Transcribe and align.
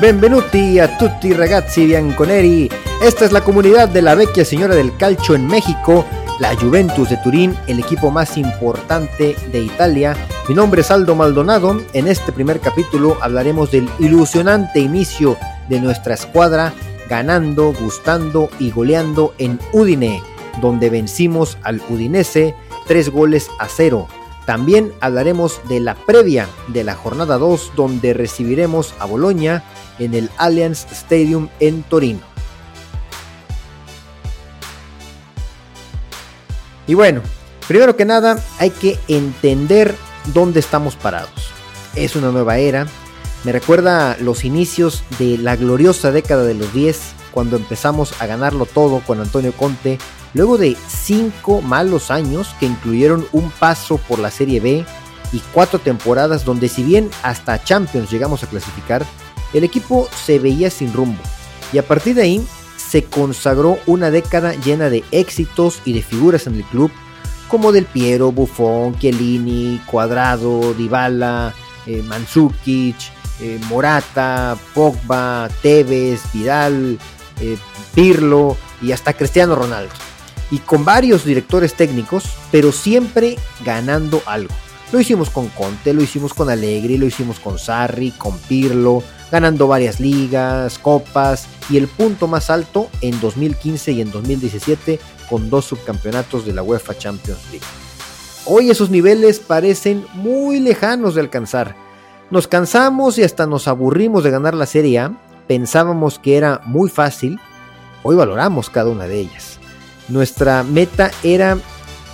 Benvenuti 0.00 0.78
a 0.78 0.96
tutti 0.96 1.32
ragazzi 1.32 1.84
bianconeri. 1.84 2.70
Esta 3.02 3.24
es 3.24 3.32
la 3.32 3.42
comunidad 3.42 3.88
de 3.88 4.00
la 4.00 4.14
vecchia 4.14 4.44
señora 4.44 4.76
del 4.76 4.96
calcio 4.96 5.34
en 5.34 5.48
México, 5.48 6.04
la 6.38 6.54
Juventus 6.54 7.10
de 7.10 7.16
Turín, 7.16 7.56
el 7.66 7.80
equipo 7.80 8.08
más 8.12 8.36
importante 8.36 9.34
de 9.50 9.60
Italia. 9.60 10.16
Mi 10.48 10.54
nombre 10.54 10.82
es 10.82 10.92
Aldo 10.92 11.16
Maldonado. 11.16 11.82
En 11.94 12.06
este 12.06 12.30
primer 12.30 12.60
capítulo 12.60 13.18
hablaremos 13.20 13.72
del 13.72 13.90
ilusionante 13.98 14.78
inicio 14.78 15.36
de 15.68 15.80
nuestra 15.80 16.14
escuadra, 16.14 16.72
ganando, 17.08 17.72
gustando 17.72 18.50
y 18.60 18.70
goleando 18.70 19.34
en 19.38 19.58
Udine, 19.72 20.22
donde 20.60 20.90
vencimos 20.90 21.58
al 21.64 21.82
Udinese 21.88 22.54
tres 22.86 23.10
goles 23.10 23.50
a 23.58 23.66
cero. 23.66 24.06
También 24.48 24.94
hablaremos 25.00 25.60
de 25.68 25.78
la 25.78 25.94
previa 25.94 26.48
de 26.68 26.82
la 26.82 26.94
jornada 26.94 27.36
2, 27.36 27.72
donde 27.76 28.14
recibiremos 28.14 28.94
a 28.98 29.04
Boloña 29.04 29.62
en 29.98 30.14
el 30.14 30.30
Allianz 30.38 30.86
Stadium 30.92 31.48
en 31.60 31.82
Torino. 31.82 32.20
Y 36.86 36.94
bueno, 36.94 37.20
primero 37.66 37.96
que 37.96 38.04
nada 38.04 38.42
hay 38.58 38.70
que 38.70 38.98
entender 39.08 39.94
dónde 40.32 40.60
estamos 40.60 40.96
parados. 40.96 41.50
Es 41.94 42.16
una 42.16 42.30
nueva 42.30 42.58
era, 42.58 42.86
me 43.44 43.52
recuerda 43.52 44.16
los 44.20 44.44
inicios 44.44 45.04
de 45.18 45.38
la 45.38 45.54
gloriosa 45.54 46.10
década 46.10 46.44
de 46.44 46.54
los 46.54 46.72
10, 46.72 46.98
cuando 47.30 47.56
empezamos 47.56 48.20
a 48.20 48.26
ganarlo 48.26 48.66
todo 48.66 49.00
con 49.06 49.20
Antonio 49.20 49.52
Conte, 49.52 49.98
luego 50.34 50.58
de 50.58 50.76
cinco 50.88 51.62
malos 51.62 52.10
años 52.10 52.54
que 52.58 52.66
incluyeron 52.66 53.26
un 53.32 53.50
paso 53.50 53.98
por 53.98 54.18
la 54.18 54.30
Serie 54.30 54.60
B 54.60 54.84
y 55.32 55.38
cuatro 55.52 55.78
temporadas 55.78 56.44
donde 56.44 56.68
si 56.68 56.82
bien 56.82 57.10
hasta 57.22 57.62
Champions 57.62 58.10
llegamos 58.10 58.42
a 58.42 58.48
clasificar, 58.48 59.04
el 59.52 59.64
equipo 59.64 60.08
se 60.24 60.38
veía 60.38 60.70
sin 60.70 60.92
rumbo 60.92 61.22
y 61.72 61.78
a 61.78 61.86
partir 61.86 62.14
de 62.14 62.22
ahí 62.22 62.46
se 62.76 63.04
consagró 63.04 63.78
una 63.86 64.10
década 64.10 64.54
llena 64.54 64.88
de 64.88 65.04
éxitos 65.10 65.80
y 65.84 65.92
de 65.92 66.02
figuras 66.02 66.46
en 66.46 66.54
el 66.54 66.64
club 66.64 66.90
como 67.48 67.72
Del 67.72 67.86
Piero, 67.86 68.30
Buffon, 68.30 68.98
Chiellini, 68.98 69.80
Cuadrado, 69.86 70.74
Dybala, 70.74 71.54
eh, 71.86 72.04
eh, 73.40 73.60
Morata, 73.68 74.56
Pogba, 74.74 75.48
Tevez, 75.62 76.20
Vidal, 76.32 76.98
eh, 77.40 77.56
Pirlo 77.94 78.56
y 78.82 78.92
hasta 78.92 79.14
Cristiano 79.14 79.54
Ronaldo. 79.54 79.92
Y 80.50 80.58
con 80.58 80.84
varios 80.84 81.24
directores 81.24 81.74
técnicos, 81.74 82.24
pero 82.50 82.72
siempre 82.72 83.36
ganando 83.64 84.22
algo. 84.26 84.54
Lo 84.92 85.00
hicimos 85.00 85.30
con 85.30 85.48
Conte, 85.48 85.92
lo 85.92 86.02
hicimos 86.02 86.32
con 86.32 86.48
Allegri, 86.48 86.96
lo 86.96 87.06
hicimos 87.06 87.38
con 87.38 87.58
Sarri, 87.58 88.12
con 88.12 88.38
Pirlo, 88.38 89.02
ganando 89.30 89.68
varias 89.68 90.00
ligas, 90.00 90.78
copas 90.78 91.46
y 91.70 91.76
el 91.76 91.88
punto 91.88 92.26
más 92.26 92.50
alto 92.50 92.88
en 93.00 93.20
2015 93.20 93.92
y 93.92 94.00
en 94.00 94.10
2017 94.10 94.98
con 95.28 95.50
dos 95.50 95.66
subcampeonatos 95.66 96.46
de 96.46 96.54
la 96.54 96.62
UEFA 96.62 96.96
Champions 96.96 97.40
League. 97.50 97.66
Hoy 98.46 98.70
esos 98.70 98.90
niveles 98.90 99.40
parecen 99.40 100.06
muy 100.14 100.60
lejanos 100.60 101.14
de 101.14 101.20
alcanzar. 101.20 101.76
Nos 102.30 102.48
cansamos 102.48 103.18
y 103.18 103.22
hasta 103.22 103.46
nos 103.46 103.68
aburrimos 103.68 104.24
de 104.24 104.30
ganar 104.30 104.54
la 104.54 104.66
Serie 104.66 105.00
A, 105.00 105.12
pensábamos 105.46 106.18
que 106.18 106.36
era 106.36 106.62
muy 106.64 106.88
fácil, 106.88 107.38
hoy 108.02 108.16
valoramos 108.16 108.70
cada 108.70 108.90
una 108.90 109.06
de 109.06 109.20
ellas. 109.20 109.58
Nuestra 110.08 110.62
meta 110.62 111.10
era 111.22 111.58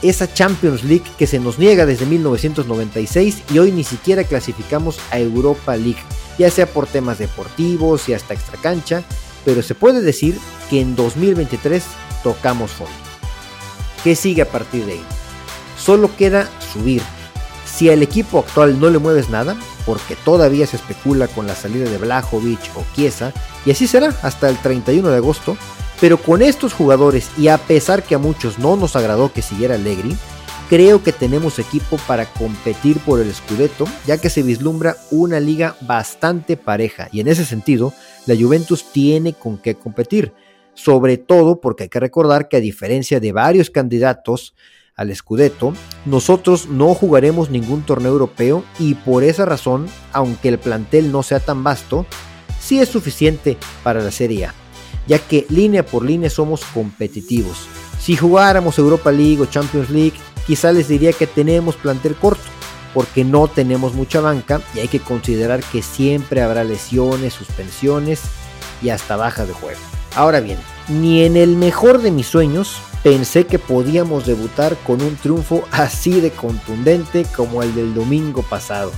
esa 0.03 0.33
Champions 0.33 0.85
League 0.85 1.05
que 1.19 1.27
se 1.27 1.39
nos 1.39 1.59
niega 1.59 1.87
desde 1.87 2.07
1996 2.07 3.43
y 3.53 3.59
hoy 3.59 3.73
ni 3.73 3.85
siquiera 3.85 4.25
clasificamos 4.25 4.99
a 5.11 5.19
Europa 5.19 5.77
League, 5.77 6.03
ya 6.39 6.51
sea 6.51 6.67
por 6.67 6.87
temas 6.87 7.19
deportivos 7.19 8.09
y 8.09 8.15
hasta 8.15 8.35
extracancha, 8.35 9.03
pero 9.45 9.63
se 9.63 9.75
puede 9.75 10.01
decir 10.01 10.39
que 10.71 10.81
en 10.81 10.97
2023 10.97 11.83
tocamos 12.23 12.71
fondo. 12.71 12.93
¿Qué 14.03 14.17
sigue 14.17 14.43
a 14.43 14.49
partir 14.49 14.85
de 14.87 14.93
ahí? 14.93 15.05
Solo 15.79 16.15
queda 16.17 16.49
subir. 16.73 17.03
Si 17.67 17.91
al 17.91 18.03
equipo 18.03 18.39
actual 18.41 18.79
no 18.79 18.91
le 18.91 18.99
mueves 18.99 19.29
nada, 19.31 19.57
porque 19.87 20.17
todavía 20.17 20.67
se 20.67 20.77
especula 20.77 21.29
con 21.29 21.47
la 21.47 21.55
salida 21.55 21.89
de 21.89 21.99
Blajovic 21.99 22.61
o 22.77 22.85
Chiesa, 22.95 23.33
y 23.67 23.71
así 23.71 23.87
será 23.87 24.15
hasta 24.23 24.49
el 24.49 24.59
31 24.59 25.09
de 25.09 25.17
agosto, 25.17 25.57
pero 26.01 26.19
con 26.19 26.43
estos 26.43 26.73
jugadores 26.73 27.31
y 27.39 27.49
a 27.49 27.59
pesar 27.59 28.03
que 28.03 28.15
a 28.15 28.19
muchos 28.19 28.59
no 28.59 28.77
nos 28.77 28.97
agradó 28.97 29.33
que 29.33 29.43
siguiera 29.43 29.75
Allegri, 29.75 30.17
creo 30.69 31.03
que 31.03 31.13
tenemos 31.13 31.59
equipo 31.59 31.97
para 32.07 32.27
competir 32.27 32.99
por 33.01 33.21
el 33.21 33.33
Scudetto, 33.33 33.87
ya 34.07 34.19
que 34.19 34.31
se 34.31 34.43
vislumbra 34.43 34.97
una 35.11 35.41
liga 35.41 35.77
bastante 35.83 36.57
pareja 36.57 37.09
y 37.13 37.21
en 37.21 37.29
ese 37.29 37.45
sentido 37.45 37.93
la 38.27 38.37
Juventus 38.37 38.85
tiene 38.93 39.33
con 39.33 39.59
qué 39.59 39.75
competir, 39.75 40.33
sobre 40.75 41.19
todo 41.19 41.61
porque 41.61 41.85
hay 41.85 41.89
que 41.89 42.01
recordar 42.01 42.49
que 42.49 42.57
a 42.57 42.61
diferencia 42.61 43.21
de 43.21 43.33
varios 43.33 43.71
candidatos 43.71 44.55
al 44.97 45.15
Scudetto, 45.15 45.75
nosotros 46.05 46.69
no 46.69 46.95
jugaremos 46.95 47.51
ningún 47.51 47.83
torneo 47.83 48.13
europeo 48.13 48.65
y 48.79 48.95
por 48.95 49.25
esa 49.25 49.45
razón, 49.45 49.87
aunque 50.13 50.49
el 50.49 50.59
plantel 50.59 51.11
no 51.11 51.25
sea 51.25 51.41
tan 51.41 51.65
vasto, 51.65 52.07
sí 52.61 52.81
es 52.81 52.89
suficiente 52.89 53.57
para 53.83 54.01
la 54.01 54.13
Serie 54.13 54.47
A 54.47 54.55
ya 55.07 55.19
que 55.19 55.47
línea 55.49 55.85
por 55.85 56.05
línea 56.05 56.31
somos 56.31 56.65
competitivos. 56.65 57.67
Si 58.01 58.17
jugáramos 58.17 58.79
Europa 58.79 59.11
League 59.11 59.41
o 59.41 59.47
Champions 59.47 59.91
League, 59.91 60.15
quizá 60.47 60.73
les 60.73 60.89
diría 60.89 61.13
que 61.13 61.27
tenemos 61.27 61.77
plantel 61.77 62.15
corto, 62.15 62.43
porque 62.93 63.25
no 63.25 63.49
tenemos 63.49 63.95
mucha 63.95 64.21
banca 64.21 64.61
y 64.75 64.81
hay 64.81 64.89
que 64.89 65.01
considerar 65.01 65.63
que 65.65 65.83
siempre 65.83 66.43
habrá 66.43 66.65
lesiones, 66.65 67.35
suspensiones 67.35 68.23
y 68.83 68.91
hasta 68.91 69.17
baja 69.17 69.45
de 69.47 69.53
juego. 69.53 69.81
Ahora 70.15 70.41
bien, 70.41 70.59
ni 70.89 71.25
en 71.25 71.37
el 71.37 71.57
mejor 71.57 72.01
de 72.01 72.13
mis 72.13 72.27
sueños 72.27 72.77
pensé 73.03 73.47
que 73.47 73.59
podíamos 73.59 74.27
debutar 74.27 74.77
con 74.87 75.03
un 75.03 75.17
triunfo 75.17 75.65
así 75.73 76.21
de 76.21 76.31
contundente 76.31 77.27
como 77.37 77.63
el 77.63 77.75
del 77.75 77.95
domingo 77.95 78.43
pasado. 78.43 78.93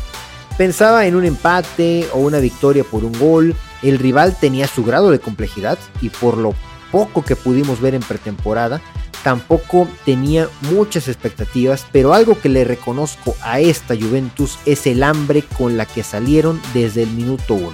Pensaba 0.59 1.07
en 1.07 1.17
un 1.17 1.25
empate 1.25 2.09
o 2.13 2.19
una 2.19 2.39
victoria 2.39 2.85
por 2.85 3.05
un 3.05 3.19
gol, 3.19 3.55
el 3.83 3.99
rival 3.99 4.37
tenía 4.39 4.67
su 4.67 4.85
grado 4.85 5.11
de 5.11 5.19
complejidad 5.19 5.79
y 6.01 6.09
por 6.09 6.39
lo 6.39 6.55
poco 6.91 7.23
que 7.23 7.37
pudimos 7.37 7.81
ver 7.81 7.95
en 7.95 8.03
pretemporada, 8.03 8.81
tampoco 9.27 9.89
tenía 10.05 10.49
muchas 10.71 11.09
expectativas, 11.09 11.85
pero 11.91 12.15
algo 12.15 12.39
que 12.39 12.49
le 12.49 12.63
reconozco 12.63 13.35
a 13.43 13.59
esta 13.59 13.97
Juventus 13.97 14.57
es 14.67 14.87
el 14.87 15.03
hambre 15.03 15.43
con 15.59 15.77
la 15.77 15.85
que 15.85 16.05
salieron 16.05 16.63
desde 16.73 17.03
el 17.03 17.11
minuto 17.11 17.55
1. 17.55 17.73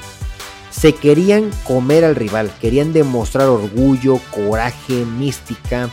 Se 0.70 0.94
querían 0.94 1.50
comer 1.64 2.06
al 2.06 2.16
rival, 2.16 2.50
querían 2.58 2.94
demostrar 2.94 3.48
orgullo, 3.48 4.18
coraje, 4.30 5.04
mística. 5.04 5.90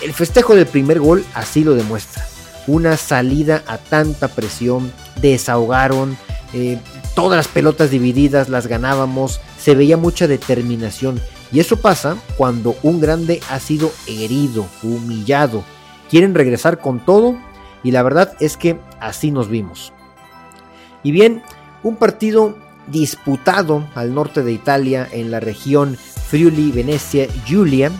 El 0.00 0.14
festejo 0.14 0.54
del 0.54 0.64
primer 0.64 1.00
gol 1.00 1.22
así 1.34 1.64
lo 1.64 1.74
demuestra. 1.74 2.26
Una 2.66 2.96
salida 2.96 3.62
a 3.66 3.76
tanta 3.76 4.28
presión, 4.28 4.90
desahogaron, 5.20 6.16
eh, 6.54 6.78
todas 7.14 7.36
las 7.36 7.48
pelotas 7.48 7.90
divididas 7.90 8.48
las 8.48 8.68
ganábamos, 8.68 9.42
se 9.60 9.74
veía 9.74 9.98
mucha 9.98 10.26
determinación. 10.26 11.20
Y 11.54 11.60
eso 11.60 11.76
pasa 11.76 12.16
cuando 12.36 12.74
un 12.82 13.00
grande 13.00 13.40
ha 13.48 13.60
sido 13.60 13.92
herido, 14.08 14.66
humillado. 14.82 15.62
Quieren 16.10 16.34
regresar 16.34 16.80
con 16.80 16.98
todo 16.98 17.38
y 17.84 17.92
la 17.92 18.02
verdad 18.02 18.34
es 18.40 18.56
que 18.56 18.80
así 18.98 19.30
nos 19.30 19.48
vimos. 19.48 19.92
Y 21.04 21.12
bien, 21.12 21.44
un 21.84 21.94
partido 21.94 22.58
disputado 22.88 23.86
al 23.94 24.12
norte 24.14 24.42
de 24.42 24.50
Italia 24.50 25.08
en 25.12 25.30
la 25.30 25.38
región 25.38 25.96
Friuli, 25.96 26.72
Venecia, 26.72 27.28
Giulia. 27.46 27.92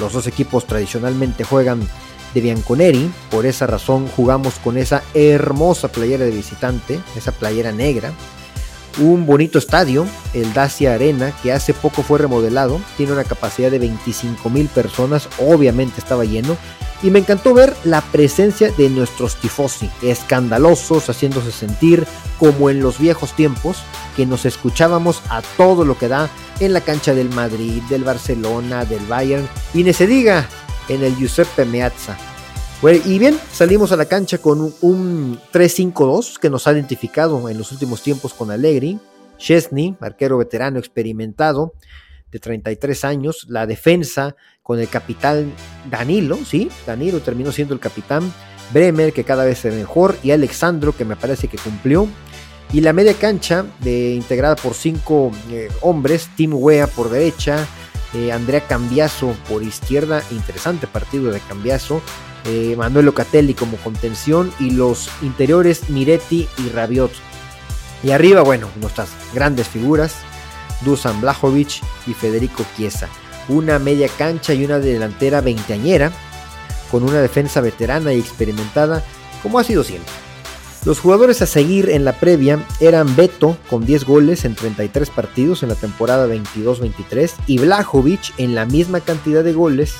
Los 0.00 0.12
dos 0.12 0.26
equipos 0.26 0.66
tradicionalmente 0.66 1.44
juegan 1.44 1.86
de 2.34 2.40
Bianconeri, 2.40 3.08
por 3.30 3.46
esa 3.46 3.68
razón 3.68 4.08
jugamos 4.08 4.54
con 4.58 4.76
esa 4.76 5.04
hermosa 5.14 5.86
playera 5.92 6.24
de 6.24 6.32
visitante, 6.32 6.98
esa 7.14 7.30
playera 7.30 7.70
negra 7.70 8.12
un 8.98 9.26
bonito 9.26 9.58
estadio, 9.58 10.06
el 10.34 10.52
Dacia 10.52 10.94
Arena, 10.94 11.32
que 11.42 11.52
hace 11.52 11.74
poco 11.74 12.02
fue 12.02 12.18
remodelado, 12.18 12.80
tiene 12.96 13.12
una 13.12 13.24
capacidad 13.24 13.70
de 13.70 13.78
25 13.78 14.48
mil 14.50 14.68
personas, 14.68 15.28
obviamente 15.38 16.00
estaba 16.00 16.24
lleno, 16.24 16.56
y 17.02 17.10
me 17.10 17.18
encantó 17.18 17.52
ver 17.52 17.76
la 17.84 18.00
presencia 18.00 18.70
de 18.72 18.88
nuestros 18.88 19.36
tifosi, 19.36 19.90
escandalosos, 20.02 21.10
haciéndose 21.10 21.52
sentir 21.52 22.06
como 22.38 22.70
en 22.70 22.80
los 22.80 22.98
viejos 22.98 23.34
tiempos, 23.34 23.78
que 24.16 24.24
nos 24.24 24.46
escuchábamos 24.46 25.20
a 25.28 25.42
todo 25.56 25.84
lo 25.84 25.98
que 25.98 26.08
da 26.08 26.30
en 26.60 26.72
la 26.72 26.80
cancha 26.80 27.14
del 27.14 27.28
Madrid, 27.30 27.82
del 27.90 28.04
Barcelona, 28.04 28.84
del 28.84 29.04
Bayern, 29.06 29.46
y 29.74 29.84
ni 29.84 29.92
se 29.92 30.06
diga 30.06 30.48
en 30.88 31.04
el 31.04 31.16
Giuseppe 31.16 31.64
Meazza 31.64 32.16
y 32.82 33.18
bien, 33.18 33.38
salimos 33.52 33.90
a 33.92 33.96
la 33.96 34.04
cancha 34.04 34.38
con 34.38 34.72
un, 34.80 35.40
3-5-2 35.52 36.38
que 36.38 36.50
nos 36.50 36.66
ha 36.66 36.72
identificado 36.72 37.48
en 37.48 37.58
los 37.58 37.72
últimos 37.72 38.02
tiempos 38.02 38.34
con 38.34 38.50
Allegri. 38.50 38.98
Chesney, 39.38 39.96
arquero 40.00 40.38
veterano 40.38 40.78
experimentado 40.78 41.72
de 42.30 42.38
33 42.38 43.04
años. 43.04 43.46
La 43.48 43.66
defensa 43.66 44.36
con 44.62 44.78
el 44.78 44.88
capitán 44.88 45.52
Danilo, 45.90 46.38
¿sí? 46.44 46.70
Danilo 46.86 47.20
terminó 47.20 47.50
siendo 47.50 47.74
el 47.74 47.80
capitán. 47.80 48.32
Bremer, 48.72 49.12
que 49.12 49.24
cada 49.24 49.44
vez 49.44 49.64
es 49.64 49.74
mejor. 49.74 50.16
Y 50.22 50.30
Alexandro, 50.32 50.94
que 50.94 51.04
me 51.04 51.16
parece 51.16 51.48
que 51.48 51.58
cumplió. 51.58 52.08
Y 52.72 52.80
la 52.82 52.92
media 52.92 53.14
cancha, 53.14 53.64
de, 53.80 54.14
integrada 54.14 54.56
por 54.56 54.74
cinco 54.74 55.30
eh, 55.50 55.68
hombres, 55.80 56.28
Tim 56.36 56.52
Wea 56.54 56.86
por 56.88 57.10
derecha, 57.10 57.66
eh, 58.12 58.32
Andrea 58.32 58.66
Cambiaso 58.66 59.34
por 59.48 59.62
izquierda, 59.62 60.22
interesante 60.30 60.86
partido 60.86 61.30
de 61.30 61.40
Cambiaso, 61.40 62.02
eh, 62.48 62.74
Manuel 62.76 63.06
Locatelli 63.06 63.54
como 63.54 63.76
contención 63.78 64.52
y 64.58 64.70
los 64.70 65.10
interiores 65.22 65.88
Miretti 65.90 66.48
y 66.58 66.68
Rabiot. 66.70 67.12
Y 68.02 68.10
arriba, 68.10 68.42
bueno, 68.42 68.68
nuestras 68.76 69.10
grandes 69.34 69.68
figuras, 69.68 70.16
Dusan 70.84 71.20
Blajovic 71.20 71.82
y 72.06 72.14
Federico 72.14 72.64
Chiesa. 72.76 73.08
Una 73.48 73.78
media 73.78 74.08
cancha 74.16 74.54
y 74.54 74.64
una 74.64 74.78
delantera 74.78 75.40
veinteañera, 75.40 76.12
con 76.90 77.02
una 77.02 77.20
defensa 77.20 77.60
veterana 77.60 78.12
y 78.12 78.20
experimentada, 78.20 79.02
como 79.42 79.58
ha 79.58 79.64
sido 79.64 79.82
siempre. 79.82 80.12
Los 80.84 81.00
jugadores 81.00 81.42
a 81.42 81.46
seguir 81.46 81.90
en 81.90 82.04
la 82.04 82.12
previa 82.12 82.64
eran 82.78 83.16
Beto 83.16 83.56
con 83.68 83.84
10 83.84 84.04
goles 84.04 84.44
en 84.44 84.54
33 84.54 85.10
partidos 85.10 85.64
en 85.64 85.70
la 85.70 85.74
temporada 85.74 86.28
22-23 86.28 87.32
y 87.48 87.58
Blajovic 87.58 88.32
en 88.38 88.54
la 88.54 88.66
misma 88.66 89.00
cantidad 89.00 89.42
de 89.42 89.52
goles 89.52 89.96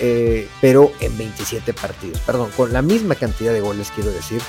eh, 0.00 0.48
pero 0.60 0.92
en 1.00 1.16
27 1.16 1.72
partidos, 1.72 2.20
perdón, 2.20 2.50
con 2.56 2.72
la 2.72 2.82
misma 2.82 3.14
cantidad 3.14 3.52
de 3.52 3.60
goles 3.60 3.90
quiero 3.94 4.10
decir, 4.10 4.40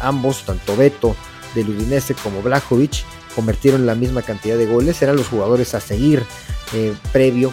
ambos, 0.00 0.44
tanto 0.44 0.76
Beto 0.76 1.16
del 1.54 1.70
Udinese 1.70 2.14
como 2.14 2.42
Blajovic 2.42 3.04
convirtieron 3.36 3.86
la 3.86 3.94
misma 3.94 4.22
cantidad 4.22 4.56
de 4.56 4.66
goles, 4.66 5.00
eran 5.02 5.16
los 5.16 5.28
jugadores 5.28 5.74
a 5.74 5.80
seguir 5.80 6.24
eh, 6.72 6.94
previo 7.12 7.52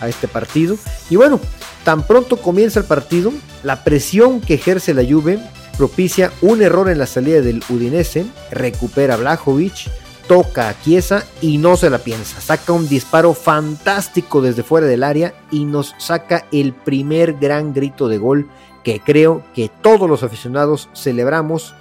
a 0.00 0.08
este 0.08 0.28
partido. 0.28 0.76
Y 1.08 1.16
bueno, 1.16 1.40
tan 1.84 2.06
pronto 2.06 2.36
comienza 2.36 2.80
el 2.80 2.86
partido, 2.86 3.32
la 3.62 3.84
presión 3.84 4.40
que 4.40 4.54
ejerce 4.54 4.92
la 4.92 5.04
Juve 5.04 5.38
propicia 5.78 6.32
un 6.42 6.62
error 6.62 6.90
en 6.90 6.98
la 6.98 7.06
salida 7.06 7.40
del 7.40 7.62
Udinese, 7.70 8.26
recupera 8.50 9.16
Blajovic, 9.16 9.88
toca 10.30 10.68
a 10.68 10.80
Chiesa 10.80 11.26
y 11.40 11.58
no 11.58 11.76
se 11.76 11.90
la 11.90 11.98
piensa. 11.98 12.40
Saca 12.40 12.72
un 12.72 12.88
disparo 12.88 13.34
fantástico 13.34 14.40
desde 14.40 14.62
fuera 14.62 14.86
del 14.86 15.02
área 15.02 15.34
y 15.50 15.64
nos 15.64 15.96
saca 15.98 16.46
el 16.52 16.72
primer 16.72 17.32
gran 17.32 17.74
grito 17.74 18.06
de 18.06 18.18
gol 18.18 18.48
que 18.84 19.00
creo 19.00 19.42
que 19.56 19.68
todos 19.82 20.08
los 20.08 20.22
aficionados 20.22 20.88
celebramos 20.94 21.74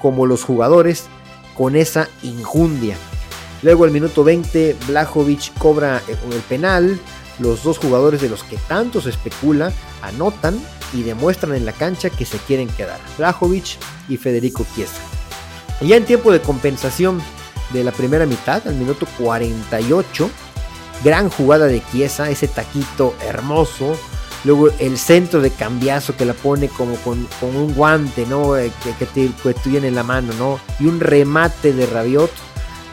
como 0.00 0.24
los 0.24 0.44
jugadores 0.44 1.08
con 1.54 1.76
esa 1.76 2.08
injundia. 2.22 2.96
Luego 3.60 3.84
al 3.84 3.90
minuto 3.90 4.24
20 4.24 4.76
Blajovic 4.88 5.52
cobra 5.58 6.00
el 6.08 6.40
penal, 6.48 6.98
los 7.38 7.62
dos 7.62 7.76
jugadores 7.76 8.22
de 8.22 8.30
los 8.30 8.42
que 8.44 8.56
tanto 8.66 9.02
se 9.02 9.10
especula 9.10 9.74
anotan 10.00 10.58
y 10.94 11.02
demuestran 11.02 11.54
en 11.54 11.66
la 11.66 11.72
cancha 11.72 12.08
que 12.08 12.24
se 12.24 12.38
quieren 12.38 12.68
quedar, 12.68 12.98
Blajovic 13.18 13.76
y 14.08 14.16
Federico 14.16 14.64
Chiesa. 14.74 15.02
Ya 15.82 15.96
en 15.96 16.06
tiempo 16.06 16.32
de 16.32 16.40
compensación 16.40 17.20
de 17.72 17.84
la 17.84 17.92
primera 17.92 18.26
mitad, 18.26 18.66
al 18.66 18.74
minuto 18.74 19.06
48, 19.18 20.30
gran 21.04 21.30
jugada 21.30 21.66
de 21.66 21.82
Chiesa, 21.90 22.30
ese 22.30 22.48
taquito 22.48 23.14
hermoso, 23.22 23.96
luego 24.44 24.70
el 24.78 24.98
centro 24.98 25.40
de 25.40 25.50
cambiazo 25.50 26.16
que 26.16 26.24
la 26.24 26.34
pone 26.34 26.68
como 26.68 26.96
con, 26.96 27.26
un 27.42 27.74
guante, 27.74 28.26
¿no? 28.26 28.56
Eh, 28.56 28.72
que, 28.82 29.06
que, 29.06 29.54
tiene 29.54 29.88
en 29.88 29.94
la 29.94 30.02
mano, 30.02 30.32
¿no? 30.38 30.60
Y 30.78 30.86
un 30.86 31.00
remate 31.00 31.72
de 31.72 31.86
Rabiot, 31.86 32.30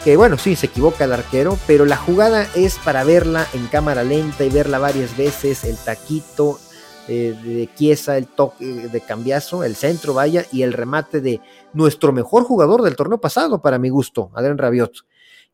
que 0.03 0.15
bueno, 0.15 0.37
sí, 0.37 0.55
se 0.55 0.67
equivoca 0.67 1.05
el 1.05 1.13
arquero, 1.13 1.57
pero 1.67 1.85
la 1.85 1.97
jugada 1.97 2.47
es 2.55 2.75
para 2.75 3.03
verla 3.03 3.47
en 3.53 3.67
cámara 3.67 4.03
lenta 4.03 4.43
y 4.43 4.49
verla 4.49 4.79
varias 4.79 5.17
veces, 5.17 5.63
el 5.63 5.77
taquito, 5.77 6.59
eh, 7.07 7.35
de 7.43 7.69
Chiesa, 7.75 8.17
el 8.17 8.27
toque 8.27 8.65
de 8.65 9.01
Cambiazo, 9.01 9.63
el 9.63 9.75
centro, 9.75 10.13
vaya, 10.13 10.45
y 10.51 10.63
el 10.63 10.73
remate 10.73 11.21
de 11.21 11.41
nuestro 11.73 12.11
mejor 12.11 12.43
jugador 12.43 12.81
del 12.81 12.95
torneo 12.95 13.19
pasado, 13.19 13.61
para 13.61 13.77
mi 13.77 13.89
gusto, 13.89 14.31
Adrián 14.35 14.57
Rabiot, 14.57 14.91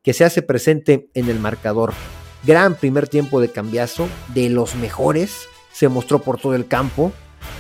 que 0.02 0.14
se 0.14 0.26
hace 0.26 0.42
presente 0.42 1.10
en 1.14 1.30
el 1.30 1.40
marcador. 1.40 1.94
Gran 2.46 2.76
primer 2.76 3.08
tiempo 3.08 3.40
de 3.40 3.50
Cambiazo, 3.50 4.08
de 4.34 4.50
los 4.50 4.76
mejores, 4.76 5.48
se 5.72 5.90
mostró 5.90 6.20
por 6.20 6.40
todo 6.40 6.56
el 6.56 6.68
campo. 6.68 7.12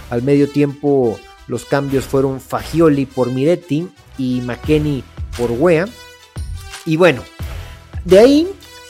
Al 0.10 0.24
medio 0.24 0.50
tiempo, 0.50 1.18
los 1.48 1.66
cambios 1.66 2.06
fueron 2.06 2.40
Fagioli 2.40 3.06
por 3.06 3.31
Miretti 3.31 3.90
y 4.18 4.42
McKenny 4.42 5.04
por 5.38 5.51
Wea. 5.51 5.88
Y 6.86 6.98
bueno, 6.98 7.24
de 8.06 8.19
ahí 8.19 8.48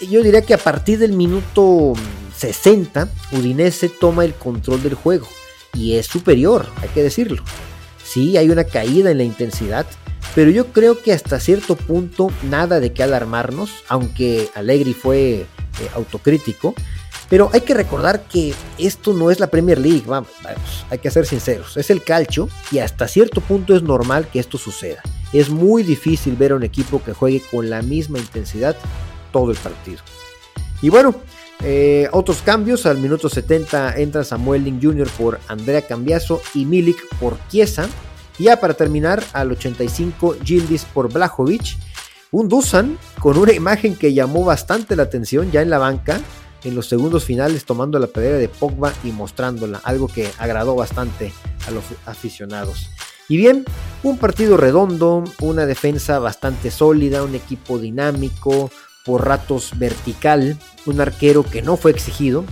yo 0.09 0.23
diría 0.23 0.41
que 0.41 0.53
a 0.53 0.57
partir 0.57 0.99
del 0.99 1.13
minuto 1.13 1.93
60, 2.43 3.07
Udinese 3.31 3.87
toma 3.87 4.25
el 4.25 4.33
control 4.33 4.83
del 4.83 4.95
juego 4.95 5.29
y 5.73 5.93
es 5.93 6.07
superior, 6.07 6.67
hay 6.81 6.89
que 6.89 7.01
decirlo. 7.01 7.41
Sí, 8.03 8.35
hay 8.35 8.49
una 8.49 8.65
caída 8.65 9.11
en 9.11 9.19
la 9.19 9.23
intensidad, 9.23 9.85
pero 10.35 10.51
yo 10.51 10.67
creo 10.73 11.01
que 11.01 11.13
hasta 11.13 11.39
cierto 11.39 11.77
punto 11.77 12.31
nada 12.49 12.81
de 12.81 12.91
qué 12.91 13.01
alarmarnos, 13.01 13.71
aunque 13.87 14.49
Allegri 14.55 14.93
fue 14.93 15.35
eh, 15.35 15.45
autocrítico. 15.95 16.75
Pero 17.29 17.49
hay 17.53 17.61
que 17.61 17.73
recordar 17.73 18.23
que 18.23 18.53
esto 18.77 19.13
no 19.13 19.31
es 19.31 19.39
la 19.39 19.47
Premier 19.47 19.79
League, 19.79 20.03
vamos, 20.05 20.29
hay 20.89 20.99
que 20.99 21.09
ser 21.09 21.25
sinceros, 21.25 21.77
es 21.77 21.89
el 21.89 22.03
calcio 22.03 22.49
y 22.71 22.79
hasta 22.79 23.07
cierto 23.07 23.39
punto 23.39 23.73
es 23.73 23.81
normal 23.81 24.27
que 24.27 24.39
esto 24.39 24.57
suceda. 24.57 25.01
Es 25.31 25.49
muy 25.49 25.81
difícil 25.81 26.35
ver 26.35 26.51
a 26.51 26.55
un 26.55 26.63
equipo 26.63 27.01
que 27.01 27.13
juegue 27.13 27.41
con 27.49 27.69
la 27.69 27.81
misma 27.81 28.19
intensidad 28.19 28.75
todo 29.31 29.49
el 29.49 29.57
partido. 29.57 29.99
Y 30.81 30.89
bueno, 30.89 31.15
eh, 31.63 32.09
otros 32.11 32.41
cambios, 32.41 32.85
al 32.85 32.97
minuto 32.97 33.29
70 33.29 33.97
entra 33.97 34.23
Samuel 34.25 34.65
Link 34.65 34.83
Jr. 34.83 35.07
por 35.17 35.39
Andrea 35.47 35.81
Cambiaso 35.81 36.41
y 36.53 36.65
Milik 36.65 36.97
por 37.19 37.37
Chiesa. 37.47 37.87
Y 38.37 38.45
ya 38.45 38.59
para 38.59 38.73
terminar, 38.73 39.23
al 39.31 39.51
85 39.51 40.37
Gildis 40.43 40.85
por 40.85 41.11
Blajovic. 41.11 41.77
Un 42.31 42.49
Dusan 42.49 42.97
con 43.19 43.37
una 43.37 43.53
imagen 43.53 43.95
que 43.95 44.13
llamó 44.13 44.43
bastante 44.43 44.95
la 44.95 45.03
atención 45.03 45.51
ya 45.51 45.61
en 45.61 45.69
la 45.69 45.77
banca, 45.77 46.19
en 46.63 46.75
los 46.75 46.87
segundos 46.89 47.25
finales 47.25 47.63
tomando 47.63 47.99
la 47.99 48.07
pedera 48.07 48.37
de 48.37 48.49
Pogba 48.49 48.91
y 49.03 49.11
mostrándola, 49.11 49.79
algo 49.83 50.07
que 50.07 50.29
agradó 50.39 50.75
bastante 50.75 51.31
a 51.67 51.71
los 51.71 51.83
aficionados. 52.05 52.89
Y 53.29 53.37
bien, 53.37 53.63
un 54.01 54.17
partido 54.17 54.57
redondo, 54.57 55.23
una 55.39 55.65
defensa 55.65 56.19
bastante 56.19 56.71
sólida, 56.71 57.23
un 57.23 57.35
equipo 57.35 57.77
dinámico, 57.77 58.69
por 59.03 59.25
ratos 59.27 59.71
vertical, 59.77 60.57
un 60.85 61.01
arquero 61.01 61.43
que 61.43 61.61
no 61.61 61.77
fue 61.77 61.91
exigido. 61.91 62.45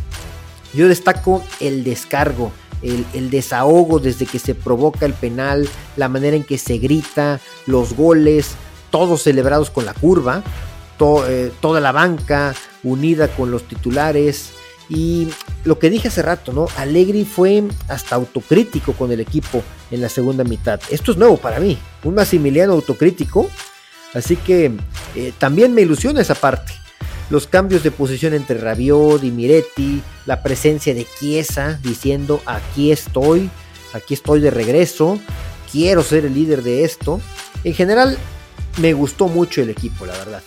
Yo 0.73 0.87
destaco 0.87 1.43
el 1.59 1.83
descargo, 1.83 2.51
el, 2.81 3.29
desahogo 3.29 3.99
desde 3.99 4.25
que 4.25 4.39
se 4.39 4.55
provoca 4.55 5.05
el 5.05 5.13
penal, 5.13 5.67
la 5.97 6.09
manera 6.09 6.35
en 6.35 6.43
que 6.43 6.57
se 6.57 6.77
grita, 6.77 7.39
los 7.65 7.93
goles, 7.93 8.51
todos 8.89 9.23
celebrados 9.23 9.69
con 9.69 9.85
la 9.85 9.93
curva, 9.93 10.43
eh, 11.27 11.51
toda 11.61 11.79
la 11.79 11.91
banca 11.91 12.53
unida 12.83 13.27
con 13.29 13.51
los 13.51 13.63
titulares. 13.67 14.51
Y 14.87 15.29
lo 15.63 15.79
que 15.79 15.89
dije 15.89 16.09
hace 16.09 16.21
rato, 16.21 16.51
¿no? 16.51 16.67
Allegri 16.77 17.23
fue 17.23 17.63
hasta 17.87 18.15
autocrítico 18.15 18.93
con 18.93 19.11
el 19.11 19.21
equipo 19.21 19.63
en 19.89 20.01
la 20.01 20.09
segunda 20.09 20.43
mitad. 20.43 20.81
Esto 20.89 21.13
es 21.13 21.17
nuevo 21.17 21.37
para 21.37 21.59
mí. 21.59 21.77
Un 22.03 22.15
Massimiliano 22.15 22.73
autocrítico 22.73 23.49
Así 24.13 24.35
que 24.35 24.71
eh, 25.15 25.33
también 25.37 25.73
me 25.73 25.81
ilusiona 25.81 26.21
esa 26.21 26.35
parte. 26.35 26.73
Los 27.29 27.47
cambios 27.47 27.83
de 27.83 27.91
posición 27.91 28.33
entre 28.33 28.57
Rabiot 28.57 29.23
y 29.23 29.31
Miretti, 29.31 30.01
la 30.25 30.43
presencia 30.43 30.93
de 30.93 31.07
Chiesa 31.17 31.79
diciendo 31.81 32.41
aquí 32.45 32.91
estoy, 32.91 33.49
aquí 33.93 34.13
estoy 34.13 34.41
de 34.41 34.51
regreso, 34.51 35.17
quiero 35.71 36.03
ser 36.03 36.25
el 36.25 36.33
líder 36.33 36.61
de 36.61 36.83
esto. 36.83 37.21
En 37.63 37.73
general 37.73 38.17
me 38.81 38.93
gustó 38.93 39.27
mucho 39.27 39.61
el 39.61 39.69
equipo, 39.69 40.05
la 40.05 40.17
verdad. 40.17 40.43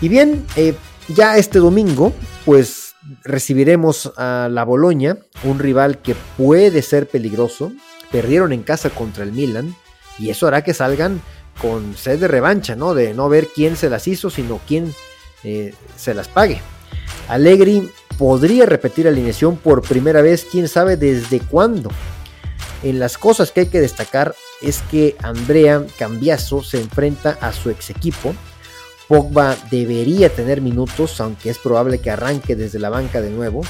Y 0.00 0.08
bien, 0.08 0.44
eh, 0.56 0.74
ya 1.08 1.36
este 1.36 1.58
domingo, 1.58 2.12
pues 2.44 2.94
recibiremos 3.24 4.12
a 4.16 4.48
la 4.50 4.64
Boloña, 4.64 5.18
un 5.44 5.58
rival 5.58 6.00
que 6.00 6.14
puede 6.36 6.82
ser 6.82 7.08
peligroso. 7.08 7.72
Perdieron 8.12 8.52
en 8.52 8.62
casa 8.62 8.90
contra 8.90 9.24
el 9.24 9.32
Milan 9.32 9.74
y 10.18 10.30
eso 10.30 10.46
hará 10.46 10.62
que 10.62 10.74
salgan 10.74 11.20
con 11.60 11.96
sed 11.96 12.20
de 12.20 12.28
revancha, 12.28 12.76
¿no? 12.76 12.94
De 12.94 13.14
no 13.14 13.28
ver 13.28 13.48
quién 13.54 13.76
se 13.76 13.90
las 13.90 14.08
hizo, 14.08 14.30
sino 14.30 14.60
quién 14.66 14.94
eh, 15.44 15.74
se 15.96 16.14
las 16.14 16.28
pague. 16.28 16.60
Allegri 17.28 17.90
podría 18.18 18.66
repetir 18.66 19.08
alineación 19.08 19.56
por 19.56 19.82
primera 19.82 20.22
vez, 20.22 20.46
quién 20.50 20.68
sabe 20.68 20.96
desde 20.96 21.40
cuándo. 21.40 21.90
En 22.82 22.98
las 22.98 23.18
cosas 23.18 23.52
que 23.52 23.60
hay 23.60 23.66
que 23.66 23.80
destacar 23.80 24.34
es 24.62 24.82
que 24.90 25.16
Andrea 25.22 25.84
Cambiaso 25.98 26.62
se 26.62 26.80
enfrenta 26.80 27.38
a 27.40 27.52
su 27.52 27.70
ex 27.70 27.90
equipo. 27.90 28.34
Pogba 29.08 29.56
debería 29.70 30.28
tener 30.28 30.60
minutos, 30.60 31.20
aunque 31.20 31.50
es 31.50 31.58
probable 31.58 31.98
que 31.98 32.10
arranque 32.10 32.56
desde 32.56 32.78
la 32.78 32.90
banca 32.90 33.20
de 33.20 33.30
nuevo. 33.30 33.62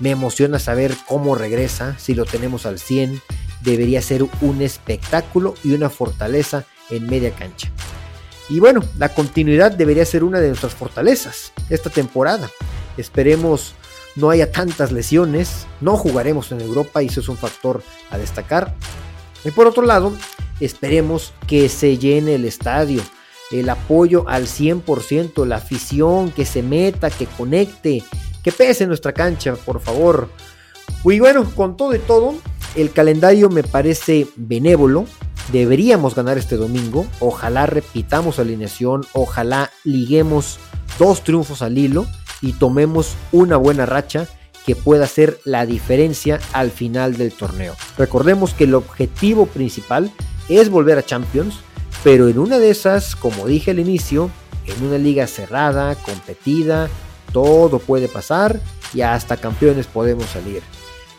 Me 0.00 0.10
emociona 0.10 0.58
saber 0.58 0.94
cómo 1.06 1.34
regresa, 1.34 1.98
si 1.98 2.14
lo 2.14 2.24
tenemos 2.24 2.66
al 2.66 2.78
100. 2.78 3.20
Debería 3.62 4.02
ser 4.02 4.24
un 4.40 4.62
espectáculo 4.62 5.54
y 5.64 5.72
una 5.72 5.90
fortaleza 5.90 6.64
en 6.90 7.06
media 7.06 7.30
cancha. 7.30 7.70
Y 8.48 8.60
bueno, 8.60 8.80
la 8.96 9.10
continuidad 9.10 9.72
debería 9.72 10.04
ser 10.04 10.24
una 10.24 10.40
de 10.40 10.48
nuestras 10.48 10.74
fortalezas 10.74 11.52
esta 11.68 11.90
temporada. 11.90 12.50
Esperemos 12.96 13.74
no 14.16 14.30
haya 14.30 14.50
tantas 14.50 14.90
lesiones, 14.90 15.66
no 15.80 15.96
jugaremos 15.96 16.50
en 16.50 16.60
Europa 16.60 17.02
y 17.02 17.06
eso 17.06 17.20
es 17.20 17.28
un 17.28 17.36
factor 17.36 17.82
a 18.10 18.18
destacar. 18.18 18.74
Y 19.44 19.50
por 19.50 19.66
otro 19.66 19.84
lado, 19.84 20.12
esperemos 20.60 21.32
que 21.46 21.68
se 21.68 21.98
llene 21.98 22.34
el 22.34 22.44
estadio. 22.44 23.02
el 23.50 23.70
apoyo 23.70 24.28
al 24.28 24.46
100%, 24.46 25.46
la 25.46 25.56
afición, 25.56 26.30
que 26.32 26.44
se 26.44 26.62
meta, 26.62 27.08
que 27.08 27.24
conecte, 27.24 28.04
que 28.42 28.52
pese 28.52 28.86
nuestra 28.86 29.12
cancha, 29.12 29.54
por 29.54 29.80
favor. 29.80 30.28
Y 31.02 31.18
bueno, 31.18 31.50
con 31.54 31.74
todo 31.74 31.94
y 31.94 31.98
todo, 31.98 32.34
el 32.74 32.92
calendario 32.92 33.48
me 33.48 33.62
parece 33.62 34.26
benévolo. 34.36 35.06
Deberíamos 35.52 36.14
ganar 36.14 36.38
este 36.38 36.56
domingo. 36.56 37.06
Ojalá 37.20 37.66
repitamos 37.66 38.38
alineación. 38.38 39.06
Ojalá 39.12 39.70
liguemos 39.84 40.58
dos 40.98 41.22
triunfos 41.22 41.62
al 41.62 41.78
hilo 41.78 42.06
y 42.40 42.52
tomemos 42.52 43.14
una 43.32 43.56
buena 43.56 43.86
racha 43.86 44.26
que 44.66 44.76
pueda 44.76 45.04
hacer 45.04 45.40
la 45.44 45.64
diferencia 45.64 46.38
al 46.52 46.70
final 46.70 47.16
del 47.16 47.32
torneo. 47.32 47.74
Recordemos 47.96 48.52
que 48.52 48.64
el 48.64 48.74
objetivo 48.74 49.46
principal 49.46 50.10
es 50.50 50.68
volver 50.68 50.98
a 50.98 51.02
Champions, 51.02 51.60
pero 52.04 52.28
en 52.28 52.38
una 52.38 52.58
de 52.58 52.70
esas, 52.70 53.16
como 53.16 53.46
dije 53.46 53.70
al 53.70 53.78
inicio, 53.78 54.30
en 54.66 54.84
una 54.84 54.98
liga 54.98 55.26
cerrada, 55.26 55.94
competida, 55.94 56.90
todo 57.32 57.78
puede 57.78 58.08
pasar 58.08 58.60
y 58.92 59.00
hasta 59.00 59.38
campeones 59.38 59.86
podemos 59.86 60.26
salir. 60.26 60.62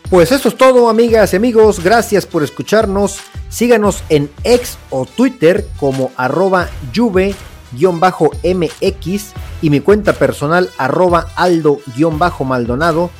Pues 0.08 0.32
eso 0.32 0.48
es 0.48 0.56
todo, 0.56 0.88
amigas 0.88 1.32
y 1.32 1.36
amigos. 1.36 1.82
Gracias 1.82 2.26
por 2.26 2.42
escucharnos. 2.42 3.18
Síganos 3.50 4.02
en 4.08 4.30
X 4.44 4.78
o 4.88 5.04
Twitter 5.04 5.66
como 5.78 6.12
arroba 6.16 6.70
juve-mx 6.94 7.34
y 9.60 9.70
mi 9.70 9.80
cuenta 9.80 10.12
personal 10.14 10.70
arroba 10.78 11.26
aldo-maldonado. 11.34 13.10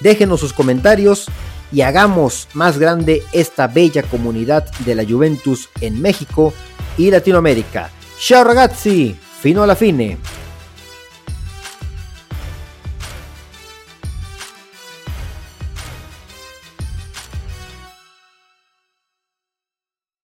Déjenos 0.00 0.40
sus 0.40 0.52
comentarios 0.52 1.26
y 1.72 1.82
hagamos 1.82 2.48
más 2.54 2.78
grande 2.78 3.22
esta 3.32 3.66
bella 3.66 4.02
comunidad 4.02 4.70
de 4.86 4.94
la 4.94 5.04
Juventus 5.04 5.68
en 5.80 6.00
México 6.00 6.54
y 6.96 7.10
Latinoamérica. 7.10 7.90
Ciao 8.18 8.44
ragazzi, 8.44 9.16
fino 9.40 9.62
alla 9.62 9.76
fine. 9.76 10.39